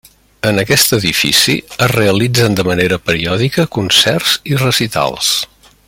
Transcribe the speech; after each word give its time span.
En 0.51 0.59
aquest 0.61 0.93
edifici 0.97 1.57
es 1.87 1.91
realitzen 1.93 2.57
de 2.61 2.65
manera 2.69 2.99
periòdica 3.11 3.67
concerts 3.79 4.35
i 4.55 4.59
recitals. 4.65 5.33